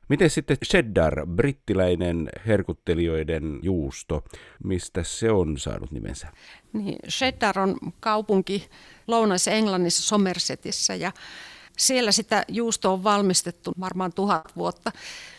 Miten 0.10 0.30
sitten 0.30 0.58
cheddar, 0.66 1.28
brittiläinen 1.28 2.30
herkuttelijoiden 2.48 3.60
juusto, 3.62 4.24
mistä 4.64 5.04
se 5.04 5.32
on 5.32 5.58
saanut 5.58 5.92
nimensä? 5.92 6.28
Niin, 6.74 6.98
cheddar 7.10 7.60
on 7.60 7.78
kaupunki 8.00 8.70
Lounais-Englannissa 9.08 10.04
Somersetissä 10.04 10.96
ja 10.96 11.12
Siellä 11.78 12.12
sitä 12.12 12.44
juustoa 12.48 12.94
on 12.94 13.04
valmistettu 13.04 13.74
varmaan 13.80 14.14
tuhat 14.14 14.56
vuotta. 14.56 14.92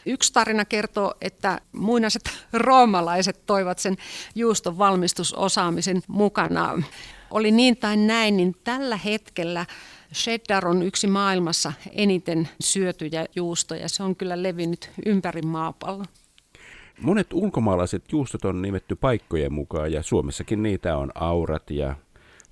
Yksi 0.06 0.32
tarina 0.32 0.64
kertoo, 0.64 1.14
että 1.20 1.60
muinaiset 1.72 2.22
roomalaiset 2.52 3.46
toivat 3.46 3.78
sen 3.78 3.96
juuston 4.34 4.78
valmistusosaamisen 4.78 6.02
mukana. 6.08 6.82
Oli 7.30 7.50
niin 7.50 7.76
tai 7.76 7.96
näin, 7.96 8.36
niin 8.36 8.56
tällä 8.64 8.96
hetkellä 8.96 9.66
cheddar 10.14 10.68
on 10.68 10.82
yksi 10.82 11.06
maailmassa 11.06 11.72
eniten 11.92 12.48
syötyjä 12.60 13.26
juustoja. 13.36 13.88
Se 13.88 14.02
on 14.02 14.16
kyllä 14.16 14.42
levinnyt 14.42 14.90
ympäri 15.06 15.42
maapallon. 15.42 16.06
Monet 17.00 17.32
ulkomaalaiset 17.32 18.12
juustot 18.12 18.44
on 18.44 18.62
nimetty 18.62 18.96
paikkojen 18.96 19.52
mukaan 19.52 19.92
ja 19.92 20.02
Suomessakin 20.02 20.62
niitä 20.62 20.96
on 20.96 21.10
aurat 21.14 21.70
ja 21.70 21.96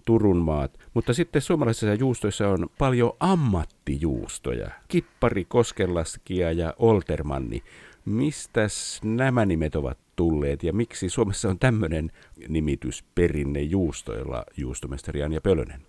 Turun 0.06 0.36
maat. 0.36 0.78
Mutta 0.94 1.14
sitten 1.14 1.42
suomalaisissa 1.42 1.94
juustoissa 1.94 2.48
on 2.48 2.68
paljon 2.78 3.12
ammattijuustoja. 3.20 4.70
Kippari, 4.88 5.44
Koskenlaskia 5.44 6.52
ja 6.52 6.74
Oltermanni. 6.78 7.62
Mistäs 8.04 9.00
nämä 9.04 9.46
nimet 9.46 9.76
ovat 9.76 9.98
tulleet 10.16 10.62
ja 10.62 10.72
miksi 10.72 11.08
Suomessa 11.08 11.48
on 11.48 11.58
tämmöinen 11.58 12.12
nimitysperinne 12.48 13.60
juustoilla 13.60 14.44
juustomestari 14.56 15.22
Anja 15.22 15.40
Pölönen? 15.40 15.86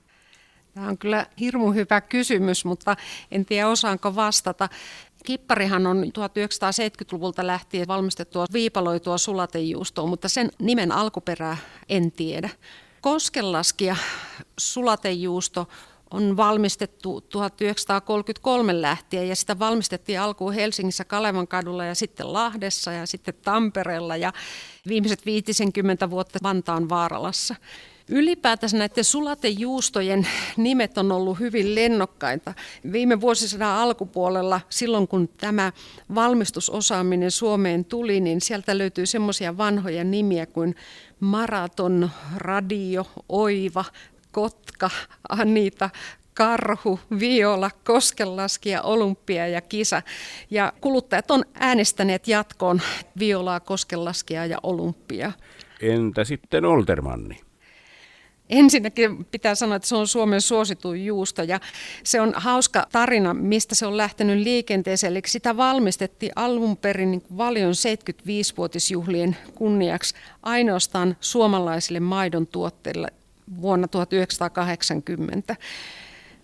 Tämä 0.73 0.89
on 0.89 0.97
kyllä 0.97 1.25
hirmu 1.39 1.71
hyvä 1.71 2.01
kysymys, 2.01 2.65
mutta 2.65 2.95
en 3.31 3.45
tiedä 3.45 3.67
osaanko 3.67 4.15
vastata. 4.15 4.69
Kipparihan 5.25 5.87
on 5.87 6.03
1970-luvulta 6.03 7.47
lähtien 7.47 7.87
valmistettua 7.87 8.45
viipaloitua 8.53 9.17
sulatejuustoa, 9.17 10.05
mutta 10.05 10.29
sen 10.29 10.49
nimen 10.59 10.91
alkuperää 10.91 11.57
en 11.89 12.11
tiedä. 12.11 12.49
Koskenlaskia 13.01 13.95
sulatejuusto 14.57 15.67
on 16.11 16.37
valmistettu 16.37 17.21
1933 17.21 18.81
lähtien 18.81 19.29
ja 19.29 19.35
sitä 19.35 19.59
valmistettiin 19.59 20.19
alkuun 20.19 20.53
Helsingissä 20.53 21.05
Kalevan 21.05 21.47
kadulla 21.47 21.85
ja 21.85 21.95
sitten 21.95 22.33
Lahdessa 22.33 22.91
ja 22.91 23.05
sitten 23.05 23.33
Tampereella 23.33 24.15
ja 24.15 24.33
viimeiset 24.87 25.25
50 25.25 26.09
vuotta 26.09 26.39
Vantaan 26.43 26.89
Vaaralassa. 26.89 27.55
Ylipäätänsä 28.09 28.77
näiden 28.77 29.03
sulatejuustojen 29.03 30.27
nimet 30.57 30.97
on 30.97 31.11
ollut 31.11 31.39
hyvin 31.39 31.75
lennokkaita. 31.75 32.53
Viime 32.91 33.21
vuosisadan 33.21 33.77
alkupuolella, 33.77 34.61
silloin 34.69 35.07
kun 35.07 35.27
tämä 35.27 35.71
valmistusosaaminen 36.15 37.31
Suomeen 37.31 37.85
tuli, 37.85 38.19
niin 38.19 38.41
sieltä 38.41 38.77
löytyy 38.77 39.05
semmoisia 39.05 39.57
vanhoja 39.57 40.03
nimiä 40.03 40.45
kuin 40.45 40.75
Maraton, 41.19 42.09
Radio, 42.35 43.07
Oiva, 43.29 43.85
Kotka, 44.31 44.89
Anita, 45.29 45.89
karhu, 46.33 46.99
viola, 47.19 47.71
koskenlaskija, 47.83 48.81
olympia 48.81 49.47
ja 49.47 49.61
kisa. 49.61 50.01
Ja 50.49 50.73
kuluttajat 50.81 51.31
on 51.31 51.43
äänestäneet 51.53 52.27
jatkoon 52.27 52.81
violaa, 53.19 53.59
koskenlaskijaa 53.59 54.45
ja 54.45 54.57
olympia. 54.63 55.31
Entä 55.81 56.23
sitten 56.23 56.65
Oltermanni? 56.65 57.46
Ensinnäkin 58.49 59.25
pitää 59.25 59.55
sanoa, 59.55 59.75
että 59.75 59.87
se 59.87 59.95
on 59.95 60.07
Suomen 60.07 60.41
suosituin 60.41 61.05
juusto 61.05 61.43
ja 61.43 61.59
se 62.03 62.21
on 62.21 62.33
hauska 62.35 62.87
tarina, 62.91 63.33
mistä 63.33 63.75
se 63.75 63.85
on 63.85 63.97
lähtenyt 63.97 64.39
liikenteeseen. 64.39 65.11
Eli 65.11 65.21
sitä 65.27 65.57
valmistettiin 65.57 66.31
alun 66.35 66.77
perin 66.77 67.11
niin 67.11 67.23
Valion 67.37 67.73
75-vuotisjuhlien 67.73 69.37
kunniaksi 69.55 70.15
ainoastaan 70.43 71.17
suomalaisille 71.19 71.99
maidon 71.99 72.47
tuotteille 72.47 73.07
vuonna 73.61 73.87
1980. 73.87 75.55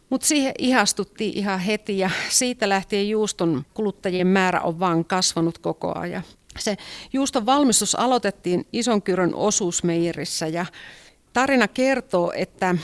Mutta 0.09 0.27
siihen 0.27 0.53
ihastuttiin 0.57 1.37
ihan 1.37 1.59
heti 1.59 1.97
ja 1.97 2.09
siitä 2.29 2.69
lähtien 2.69 3.09
juuston 3.09 3.65
kuluttajien 3.73 4.27
määrä 4.27 4.61
on 4.61 4.79
vaan 4.79 5.05
kasvanut 5.05 5.57
koko 5.57 5.99
ajan. 5.99 6.23
Se 6.59 6.77
juuston 7.13 7.45
valmistus 7.45 7.95
aloitettiin 7.95 8.67
Isonkyrön 8.73 9.35
osuusmeijerissä 9.35 10.47
ja 10.47 10.65
Tarina 11.33 11.67
kertoo, 11.67 12.33
että 12.35 12.75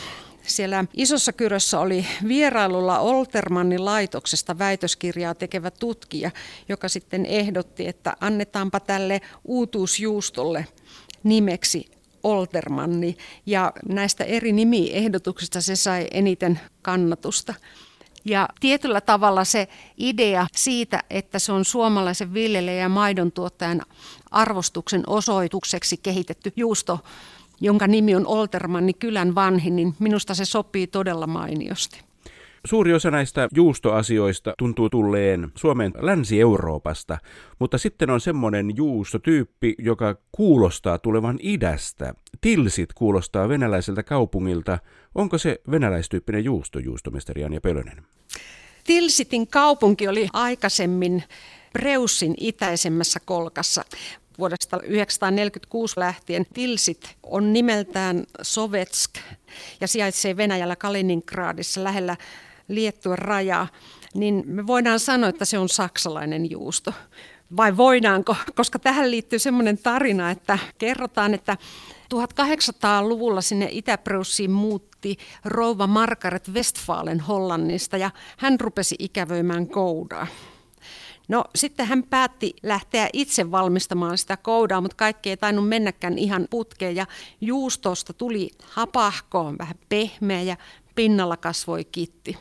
siellä 0.42 0.86
Isossa 0.94 1.34
Kyrössä 1.34 1.80
oli 1.80 2.06
vierailulla 2.28 3.00
Oltermannin 3.00 3.86
laitoksesta 3.86 4.60
väitöskirjaa 4.60 5.36
tekevä 5.36 5.72
tutkija, 5.72 6.32
joka 6.70 6.90
sitten 6.90 7.26
ehdotti, 7.26 7.88
että 7.88 8.18
annetaanpa 8.20 8.80
tälle 8.80 9.22
uutuusjuustolle 9.46 10.68
nimeksi 11.24 11.86
Oltermanni. 12.24 13.18
Ja 13.46 13.74
näistä 13.90 14.24
eri 14.24 14.52
nimiehdotuksista 14.52 15.62
se 15.62 15.76
sai 15.76 16.08
eniten 16.12 16.60
kannatusta. 16.82 17.54
Ja 18.26 18.50
tietyllä 18.60 19.02
tavalla 19.02 19.44
se 19.44 19.68
idea 19.98 20.48
siitä, 20.56 21.04
että 21.10 21.40
se 21.40 21.52
on 21.52 21.66
suomalaisen 21.66 22.34
viljelijän 22.34 22.82
ja 22.82 22.90
maidon 22.90 23.32
tuottajan 23.32 23.82
arvostuksen 24.32 25.04
osoitukseksi 25.08 25.98
kehitetty 25.98 26.54
juusto, 26.56 27.00
jonka 27.62 27.88
nimi 27.88 28.16
on 28.16 28.28
Oltermanni 28.28 28.94
kylän 28.94 29.36
vanhin, 29.36 29.76
niin 29.76 29.94
minusta 30.00 30.34
se 30.34 30.46
sopii 30.46 30.88
todella 30.88 31.28
mainiosti. 31.28 32.02
Suuri 32.66 32.94
osa 32.94 33.12
näistä 33.12 33.48
juustoasioista 33.56 34.54
tuntuu 34.58 34.90
tulleen 34.90 35.52
Suomen 35.56 35.92
Länsi-Euroopasta, 36.00 37.18
mutta 37.60 37.78
sitten 37.78 38.10
on 38.10 38.22
semmoinen 38.22 38.78
juustotyyppi, 38.78 39.76
joka 39.78 40.16
kuulostaa 40.32 40.98
tulevan 40.98 41.40
idästä. 41.42 42.14
Tilsit 42.42 42.94
kuulostaa 42.94 43.50
venäläiseltä 43.50 44.04
kaupungilta. 44.04 44.80
Onko 45.16 45.38
se 45.38 45.62
venäläistyyppinen 45.72 46.44
juusto, 46.44 46.80
juustomestari 46.80 47.44
Anja 47.44 47.62
Pölönen? 47.62 48.04
Tilsitin 48.84 49.48
kaupunki 49.48 50.08
oli 50.08 50.28
aikaisemmin 50.34 51.24
Preussin 51.74 52.34
itäisemmässä 52.38 53.20
kolkassa 53.26 53.84
vuodesta 54.40 54.78
1946 54.78 56.00
lähtien 56.00 56.46
Tilsit 56.54 57.16
on 57.24 57.54
nimeltään 57.54 58.24
Sovetsk 58.42 59.12
ja 59.82 59.88
sijaitsee 59.88 60.38
Venäjällä 60.38 60.76
Kaliningradissa 60.76 61.84
lähellä 61.84 62.18
Liettuan 62.68 63.18
rajaa, 63.18 63.68
niin 64.14 64.44
me 64.46 64.68
voidaan 64.68 65.00
sanoa, 65.00 65.30
että 65.30 65.46
se 65.46 65.58
on 65.58 65.70
saksalainen 65.70 66.52
juusto. 66.52 66.94
Vai 67.58 67.78
voidaanko? 67.78 68.36
Koska 68.56 68.80
tähän 68.80 69.12
liittyy 69.12 69.40
semmoinen 69.40 69.78
tarina, 69.78 70.32
että 70.32 70.60
kerrotaan, 70.78 71.34
että 71.34 71.58
1800-luvulla 72.16 73.42
sinne 73.42 73.68
Itä-Preussiin 73.72 74.52
muutti 74.52 75.18
rouva 75.46 75.88
Margaret 75.88 76.50
Westfalen 76.54 77.20
Hollannista 77.20 77.98
ja 77.98 78.12
hän 78.38 78.60
rupesi 78.60 78.96
ikävöimään 79.00 79.68
koudaa. 79.68 80.28
No 81.30 81.44
sitten 81.56 81.86
hän 81.86 82.04
päätti 82.04 82.54
lähteä 82.64 83.10
itse 83.14 83.52
valmistamaan 83.52 84.18
sitä 84.18 84.38
koudaa, 84.38 84.82
mutta 84.82 84.98
kaikki 84.98 85.30
ei 85.30 85.38
tainnut 85.38 85.70
mennäkään 85.70 86.18
ihan 86.18 86.48
putkeen 86.50 86.96
ja 86.96 87.06
juustosta 87.42 88.14
tuli 88.14 88.50
hapahkoon, 88.64 89.58
vähän 89.58 89.76
pehmeä 89.90 90.42
ja 90.42 90.58
pinnalla 90.96 91.38
kasvoi 91.38 91.86
kitti. 91.86 92.38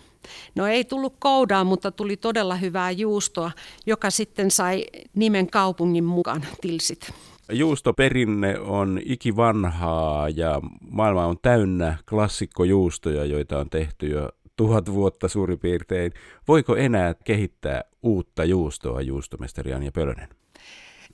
No 0.54 0.66
ei 0.66 0.84
tullut 0.84 1.14
koudaa, 1.18 1.64
mutta 1.64 1.90
tuli 1.90 2.16
todella 2.16 2.56
hyvää 2.56 2.90
juustoa, 2.90 3.50
joka 3.86 4.10
sitten 4.10 4.50
sai 4.50 4.84
nimen 5.14 5.50
kaupungin 5.50 6.04
mukaan 6.04 6.46
Tilsit. 6.60 7.10
Juustoperinne 7.52 8.58
on 8.58 9.00
ikivanhaa 9.04 10.28
ja 10.28 10.60
maailma 10.90 11.26
on 11.26 11.36
täynnä 11.42 11.98
klassikkojuustoja, 12.08 13.24
joita 13.24 13.58
on 13.58 13.70
tehty 13.70 14.06
jo 14.06 14.28
tuhat 14.58 14.92
vuotta 14.92 15.28
suurin 15.28 15.58
piirtein. 15.58 16.12
Voiko 16.48 16.76
enää 16.76 17.14
kehittää 17.24 17.84
uutta 18.02 18.44
juustoa, 18.44 19.02
juustomestari 19.02 19.72
Anja 19.72 19.92
Pölönen? 19.92 20.28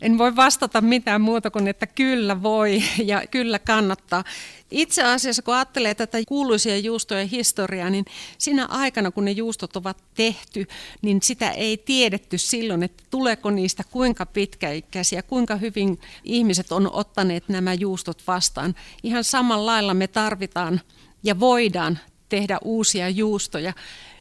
En 0.00 0.18
voi 0.18 0.36
vastata 0.36 0.80
mitään 0.80 1.20
muuta 1.20 1.50
kuin, 1.50 1.68
että 1.68 1.86
kyllä 1.86 2.42
voi 2.42 2.82
ja 3.04 3.22
kyllä 3.30 3.58
kannattaa. 3.58 4.24
Itse 4.70 5.02
asiassa 5.02 5.42
kun 5.42 5.54
ajattelee 5.54 5.94
tätä 5.94 6.18
kuuluisia 6.28 6.78
juustojen 6.78 7.28
historiaa, 7.28 7.90
niin 7.90 8.04
siinä 8.38 8.66
aikana 8.66 9.10
kun 9.10 9.24
ne 9.24 9.30
juustot 9.30 9.76
ovat 9.76 10.04
tehty, 10.14 10.66
niin 11.02 11.22
sitä 11.22 11.50
ei 11.50 11.76
tiedetty 11.76 12.38
silloin, 12.38 12.82
että 12.82 13.04
tuleeko 13.10 13.50
niistä 13.50 13.82
kuinka 13.90 14.26
pitkäikäisiä, 14.26 15.22
kuinka 15.22 15.56
hyvin 15.56 15.98
ihmiset 16.24 16.72
on 16.72 16.92
ottaneet 16.92 17.48
nämä 17.48 17.74
juustot 17.74 18.22
vastaan. 18.26 18.74
Ihan 19.02 19.24
samalla 19.24 19.66
lailla 19.66 19.94
me 19.94 20.06
tarvitaan 20.06 20.80
ja 21.24 21.40
voidaan 21.40 21.98
tehdä 22.34 22.58
uusia 22.64 23.08
juustoja, 23.08 23.72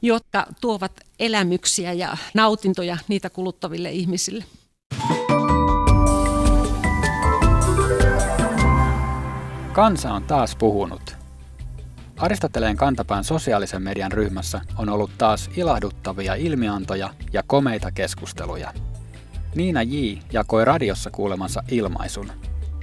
jotka 0.02 0.46
tuovat 0.62 0.92
elämyksiä 1.20 1.94
ja 1.94 2.18
nautintoja 2.34 2.98
niitä 3.08 3.30
kuluttaville 3.30 3.92
ihmisille. 3.92 4.44
Kansa 9.74 10.14
on 10.14 10.24
taas 10.24 10.56
puhunut. 10.56 11.16
Aristoteleen 12.18 12.78
kantapään 12.78 13.24
sosiaalisen 13.24 13.82
median 13.82 14.12
ryhmässä 14.12 14.62
on 14.78 14.90
ollut 14.90 15.12
taas 15.18 15.50
ilahduttavia 15.58 16.36
ilmiantoja 16.36 17.10
ja 17.34 17.44
komeita 17.48 17.92
keskusteluja. 17.92 18.74
Niina 19.56 19.84
J. 19.84 19.96
jakoi 20.32 20.66
radiossa 20.66 21.10
kuulemansa 21.10 21.64
ilmaisun. 21.72 22.32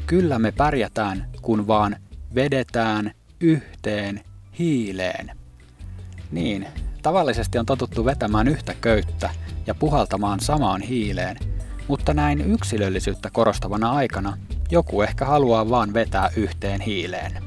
Kyllä 0.06 0.38
me 0.38 0.52
pärjätään, 0.52 1.30
kun 1.42 1.66
vaan 1.66 1.96
vedetään 2.34 3.12
yhteen 3.40 4.20
hiileen. 4.58 5.38
Niin, 6.32 6.66
Tavallisesti 7.02 7.58
on 7.58 7.66
totuttu 7.66 8.04
vetämään 8.04 8.48
yhtä 8.48 8.74
köyttä 8.80 9.30
ja 9.66 9.74
puhaltamaan 9.74 10.40
samaan 10.40 10.80
hiileen, 10.80 11.36
mutta 11.88 12.14
näin 12.14 12.40
yksilöllisyyttä 12.40 13.30
korostavana 13.30 13.90
aikana 13.90 14.38
joku 14.70 15.02
ehkä 15.02 15.24
haluaa 15.24 15.70
vaan 15.70 15.94
vetää 15.94 16.30
yhteen 16.36 16.80
hiileen. 16.80 17.42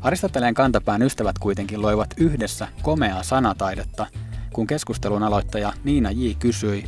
Aristoteleen 0.00 0.54
kantapään 0.54 1.02
ystävät 1.02 1.38
kuitenkin 1.38 1.82
loivat 1.82 2.14
yhdessä 2.16 2.68
komeaa 2.82 3.22
sanataidetta, 3.22 4.06
kun 4.52 4.66
keskustelun 4.66 5.22
aloittaja 5.22 5.72
Niina 5.84 6.10
J. 6.10 6.30
kysyi, 6.38 6.84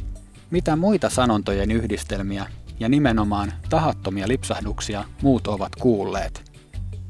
mitä 0.51 0.77
muita 0.77 1.11
sanontojen 1.11 1.71
yhdistelmiä 1.71 2.47
ja 2.81 2.89
nimenomaan 2.89 3.53
tahattomia 3.71 4.29
lipsahduksia 4.29 5.05
muut 5.23 5.47
ovat 5.47 5.77
kuulleet. 5.77 6.53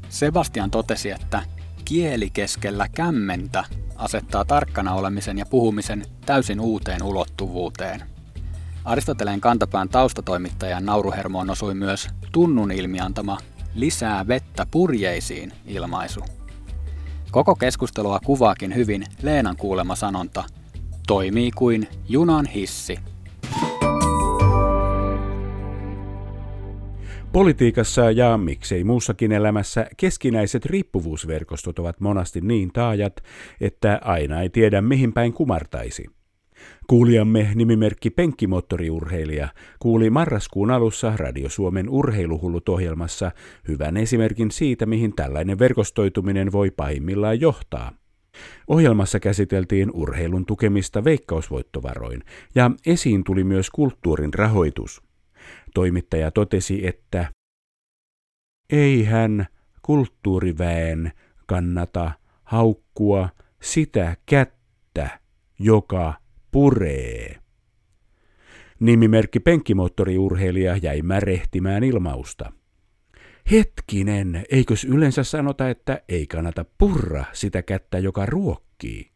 Sebastian 0.09 0.71
totesi, 0.71 1.11
että 1.11 1.43
kieli 1.85 2.29
keskellä 2.29 2.87
kämmentä 2.95 3.63
asettaa 3.95 4.45
tarkkana 4.45 4.93
olemisen 4.93 5.37
ja 5.37 5.45
puhumisen 5.45 6.05
täysin 6.25 6.59
uuteen 6.59 7.03
ulottuvuuteen. 7.03 8.03
Aristoteleen 8.85 9.41
kantapään 9.41 9.89
taustatoimittajan 9.89 10.85
nauruhermoon 10.85 11.49
osui 11.49 11.73
myös 11.75 12.07
tunnun 12.31 12.71
ilmiantama 12.71 13.37
lisää 13.75 14.27
vettä 14.27 14.65
purjeisiin 14.71 15.51
ilmaisu. 15.65 16.19
Koko 17.31 17.55
keskustelua 17.55 18.19
kuvaakin 18.25 18.75
hyvin 18.75 19.05
Leenan 19.21 19.57
kuulema 19.57 19.95
sanonta, 19.95 20.43
toimii 21.07 21.51
kuin 21.51 21.87
junan 22.09 22.45
hissi– 22.45 22.99
Politiikassa 27.33 28.11
ja 28.11 28.37
miksei 28.37 28.83
muussakin 28.83 29.31
elämässä 29.31 29.87
keskinäiset 29.97 30.65
riippuvuusverkostot 30.65 31.79
ovat 31.79 31.99
monasti 31.99 32.41
niin 32.41 32.71
taajat, 32.73 33.23
että 33.61 33.99
aina 34.03 34.41
ei 34.41 34.49
tiedä 34.49 34.81
mihin 34.81 35.13
päin 35.13 35.33
kumartaisi. 35.33 36.05
Kuulijamme 36.87 37.51
nimimerkki 37.55 38.09
Penkkimoottoriurheilija 38.09 39.47
kuuli 39.79 40.09
marraskuun 40.09 40.71
alussa 40.71 41.13
Radio 41.17 41.49
Suomen 41.49 41.89
urheiluhullut-ohjelmassa 41.89 43.31
hyvän 43.67 43.97
esimerkin 43.97 44.51
siitä, 44.51 44.85
mihin 44.85 45.15
tällainen 45.15 45.59
verkostoituminen 45.59 46.51
voi 46.51 46.71
pahimmillaan 46.71 47.41
johtaa. 47.41 47.91
Ohjelmassa 48.67 49.19
käsiteltiin 49.19 49.91
urheilun 49.93 50.45
tukemista 50.45 51.03
veikkausvoittovaroin 51.03 52.23
ja 52.55 52.71
esiin 52.85 53.23
tuli 53.23 53.43
myös 53.43 53.69
kulttuurin 53.69 54.33
rahoitus– 54.33 55.01
Toimittaja 55.73 56.31
totesi, 56.31 56.87
että 56.87 57.31
eihän 58.69 59.45
kulttuuriväen 59.81 61.11
kannata 61.45 62.11
haukkua 62.43 63.29
sitä 63.61 64.17
kättä, 64.25 65.19
joka 65.59 66.13
puree. 66.51 67.35
Nimimerkki 68.79 69.39
penkkimoottoriurheilija 69.39 70.77
jäi 70.77 71.01
märehtimään 71.01 71.83
ilmausta. 71.83 72.51
Hetkinen, 73.51 74.45
eikös 74.51 74.83
yleensä 74.83 75.23
sanota, 75.23 75.69
että 75.69 76.01
ei 76.09 76.27
kannata 76.27 76.65
purra 76.77 77.25
sitä 77.33 77.61
kättä, 77.61 77.99
joka 77.99 78.25
ruokkii? 78.25 79.12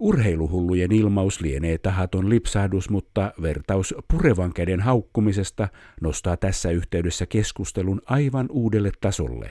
Urheiluhullujen 0.00 0.92
ilmaus 0.92 1.40
lienee 1.40 1.78
tahaton 1.78 2.30
lipsahdus, 2.30 2.90
mutta 2.90 3.32
vertaus 3.42 3.94
purevan 4.08 4.52
käden 4.52 4.80
haukkumisesta 4.80 5.68
nostaa 6.00 6.36
tässä 6.36 6.70
yhteydessä 6.70 7.26
keskustelun 7.26 8.02
aivan 8.04 8.46
uudelle 8.50 8.90
tasolle. 9.00 9.50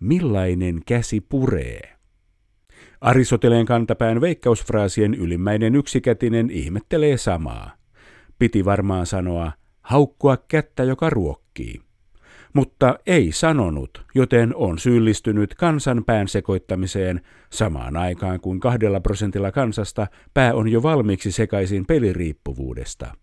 Millainen 0.00 0.80
käsi 0.86 1.20
puree? 1.20 1.96
Arisoteleen 3.00 3.66
kantapään 3.66 4.20
veikkausfraasien 4.20 5.14
ylimmäinen 5.14 5.74
yksikätinen 5.74 6.50
ihmettelee 6.50 7.16
samaa. 7.16 7.76
Piti 8.38 8.64
varmaan 8.64 9.06
sanoa, 9.06 9.52
haukkua 9.82 10.36
kättä, 10.36 10.82
joka 10.82 11.10
ruokkii 11.10 11.85
mutta 12.52 12.98
ei 13.06 13.32
sanonut, 13.32 14.04
joten 14.14 14.54
on 14.54 14.78
syyllistynyt 14.78 15.54
kansan 15.54 16.04
pään 16.04 16.28
sekoittamiseen 16.28 17.20
samaan 17.50 17.96
aikaan 17.96 18.40
kuin 18.40 18.60
kahdella 18.60 19.00
prosentilla 19.00 19.52
kansasta 19.52 20.06
pää 20.34 20.54
on 20.54 20.68
jo 20.68 20.82
valmiiksi 20.82 21.32
sekaisin 21.32 21.86
peliriippuvuudesta. 21.86 23.14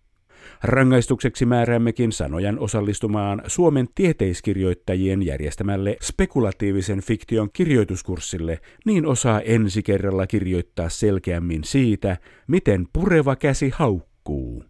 Rangaistukseksi 0.62 1.46
määräämmekin 1.46 2.12
sanojan 2.12 2.58
osallistumaan 2.58 3.42
Suomen 3.46 3.88
tieteiskirjoittajien 3.94 5.22
järjestämälle 5.22 5.96
spekulatiivisen 6.02 7.00
fiktion 7.00 7.50
kirjoituskurssille, 7.52 8.60
niin 8.84 9.06
osaa 9.06 9.40
ensi 9.40 9.82
kerralla 9.82 10.26
kirjoittaa 10.26 10.88
selkeämmin 10.88 11.64
siitä, 11.64 12.16
miten 12.46 12.86
pureva 12.92 13.36
käsi 13.36 13.70
haukkuu. 13.74 14.64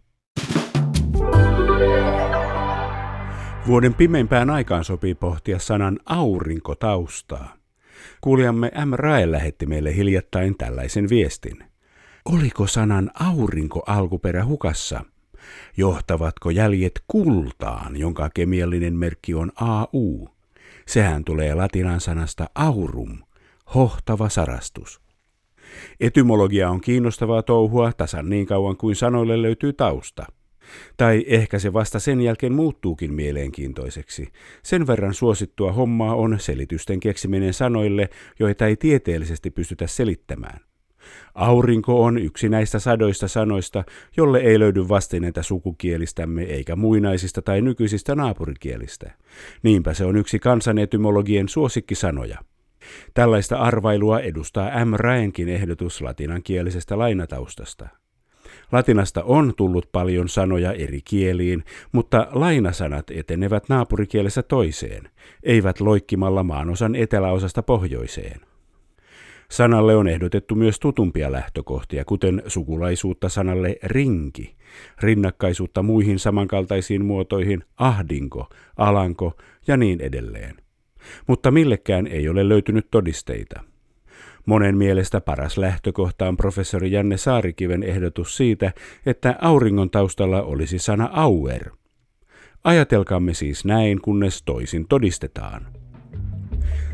Vuoden 3.67 3.93
pimeimpään 3.93 4.49
aikaan 4.49 4.83
sopii 4.83 5.15
pohtia 5.15 5.59
sanan 5.59 5.99
aurinkotaustaa. 6.05 7.53
Kuulijamme 8.21 8.71
M. 8.85 8.93
Rae 8.93 9.31
lähetti 9.31 9.65
meille 9.65 9.95
hiljattain 9.95 10.57
tällaisen 10.57 11.09
viestin. 11.09 11.63
Oliko 12.25 12.67
sanan 12.67 13.11
aurinko 13.19 13.83
alkuperä 13.87 14.45
hukassa? 14.45 15.05
Johtavatko 15.77 16.49
jäljet 16.49 17.01
kultaan, 17.07 17.97
jonka 17.97 18.29
kemiallinen 18.33 18.93
merkki 18.93 19.33
on 19.33 19.51
AU? 19.55 20.29
Sehän 20.87 21.23
tulee 21.23 21.53
latinan 21.53 22.01
sanasta 22.01 22.49
aurum, 22.55 23.17
hohtava 23.75 24.29
sarastus. 24.29 25.01
Etymologia 25.99 26.69
on 26.69 26.81
kiinnostavaa 26.81 27.41
touhua 27.41 27.93
tasan 27.93 28.29
niin 28.29 28.45
kauan 28.45 28.77
kuin 28.77 28.95
sanoille 28.95 29.41
löytyy 29.41 29.73
tausta. 29.73 30.25
Tai 30.97 31.25
ehkä 31.27 31.59
se 31.59 31.73
vasta 31.73 31.99
sen 31.99 32.21
jälkeen 32.21 32.53
muuttuukin 32.53 33.13
mielenkiintoiseksi. 33.13 34.27
Sen 34.63 34.87
verran 34.87 35.13
suosittua 35.13 35.71
hommaa 35.71 36.15
on 36.15 36.39
selitysten 36.39 36.99
keksiminen 36.99 37.53
sanoille, 37.53 38.09
joita 38.39 38.67
ei 38.67 38.75
tieteellisesti 38.75 39.51
pystytä 39.51 39.87
selittämään. 39.87 40.59
Aurinko 41.35 42.03
on 42.03 42.17
yksi 42.17 42.49
näistä 42.49 42.79
sadoista 42.79 43.27
sanoista, 43.27 43.83
jolle 44.17 44.39
ei 44.39 44.59
löydy 44.59 44.89
vastineita 44.89 45.43
sukukielistämme 45.43 46.43
eikä 46.43 46.75
muinaisista 46.75 47.41
tai 47.41 47.61
nykyisistä 47.61 48.15
naapurikielistä. 48.15 49.11
Niinpä 49.63 49.93
se 49.93 50.05
on 50.05 50.17
yksi 50.17 50.39
kansanetymologien 50.39 51.49
suosikkisanoja. 51.49 52.37
Tällaista 53.13 53.57
arvailua 53.57 54.19
edustaa 54.19 54.85
M. 54.85 54.93
Raenkin 54.93 55.49
ehdotus 55.49 56.01
latinankielisestä 56.01 56.97
lainataustasta. 56.97 58.04
Latinasta 58.71 59.23
on 59.23 59.53
tullut 59.57 59.89
paljon 59.91 60.29
sanoja 60.29 60.73
eri 60.73 61.01
kieliin, 61.01 61.63
mutta 61.91 62.27
lainasanat 62.31 63.11
etenevät 63.11 63.69
naapurikielessä 63.69 64.43
toiseen, 64.43 65.09
eivät 65.43 65.79
loikkimalla 65.79 66.43
maanosan 66.43 66.95
eteläosasta 66.95 67.63
pohjoiseen. 67.63 68.41
Sanalle 69.51 69.95
on 69.95 70.07
ehdotettu 70.07 70.55
myös 70.55 70.79
tutumpia 70.79 71.31
lähtökohtia, 71.31 72.05
kuten 72.05 72.43
sukulaisuutta 72.47 73.29
sanalle 73.29 73.77
rinki, 73.83 74.55
rinnakkaisuutta 75.01 75.83
muihin 75.83 76.19
samankaltaisiin 76.19 77.05
muotoihin 77.05 77.63
ahdinko, 77.77 78.49
alanko 78.77 79.37
ja 79.67 79.77
niin 79.77 80.01
edelleen. 80.01 80.55
Mutta 81.27 81.51
millekään 81.51 82.07
ei 82.07 82.29
ole 82.29 82.49
löytynyt 82.49 82.87
todisteita. 82.91 83.74
Monen 84.45 84.77
mielestä 84.77 85.21
paras 85.21 85.57
lähtökohta 85.57 86.27
on 86.27 86.37
professori 86.37 86.91
Janne 86.91 87.17
Saarikiven 87.17 87.83
ehdotus 87.83 88.37
siitä, 88.37 88.71
että 89.05 89.35
auringon 89.41 89.89
taustalla 89.89 90.41
olisi 90.41 90.79
sana 90.79 91.09
auer. 91.13 91.69
Ajatelkaamme 92.63 93.33
siis 93.33 93.65
näin, 93.65 94.01
kunnes 94.01 94.43
toisin 94.43 94.87
todistetaan. 94.87 95.67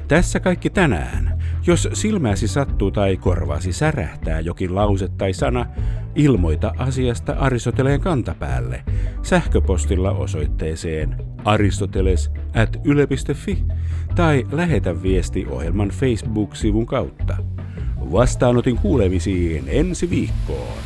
Tässä 0.07 0.39
kaikki 0.39 0.69
tänään. 0.69 1.41
Jos 1.67 1.89
silmäsi 1.93 2.47
sattuu 2.47 2.91
tai 2.91 3.17
korvaasi 3.17 3.73
särähtää 3.73 4.39
jokin 4.39 4.75
lause 4.75 5.07
tai 5.17 5.33
sana, 5.33 5.65
ilmoita 6.15 6.73
asiasta 6.77 7.33
Aristoteleen 7.33 8.01
kantapäälle 8.01 8.83
sähköpostilla 9.21 10.11
osoitteeseen 10.11 11.15
aristoteles 11.45 12.31
at 12.55 12.77
yle.fi 12.83 13.63
tai 14.15 14.45
lähetä 14.51 15.03
viesti 15.03 15.45
ohjelman 15.49 15.89
Facebook-sivun 15.89 16.85
kautta. 16.85 17.37
Vastaanotin 18.11 18.77
kuulemisiin 18.77 19.63
ensi 19.67 20.09
viikkoon. 20.09 20.77